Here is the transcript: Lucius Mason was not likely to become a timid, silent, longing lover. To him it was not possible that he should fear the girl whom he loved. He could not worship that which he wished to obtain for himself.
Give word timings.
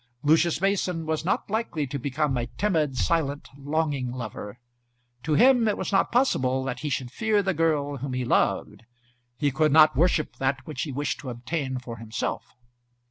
Lucius 0.23 0.59
Mason 0.59 1.05
was 1.05 1.23
not 1.23 1.47
likely 1.47 1.85
to 1.85 1.99
become 1.99 2.35
a 2.35 2.47
timid, 2.57 2.97
silent, 2.97 3.49
longing 3.55 4.09
lover. 4.11 4.57
To 5.21 5.33
him 5.35 5.67
it 5.67 5.77
was 5.77 5.91
not 5.91 6.11
possible 6.11 6.63
that 6.63 6.79
he 6.79 6.89
should 6.89 7.11
fear 7.11 7.43
the 7.43 7.53
girl 7.53 7.97
whom 7.97 8.13
he 8.13 8.25
loved. 8.25 8.81
He 9.37 9.51
could 9.51 9.71
not 9.71 9.95
worship 9.95 10.37
that 10.37 10.65
which 10.65 10.81
he 10.81 10.91
wished 10.91 11.19
to 11.19 11.29
obtain 11.29 11.77
for 11.77 11.97
himself. 11.97 12.55